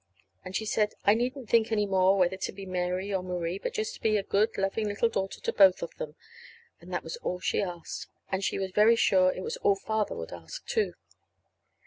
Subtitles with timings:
[0.43, 3.75] And she said I needn't think any more whether to be Mary or Marie; but
[3.75, 6.15] to be just a good, loving little daughter to both of them;
[6.79, 10.15] and that was all she asked, and she was very sure it was all Father
[10.15, 10.93] would ask, too.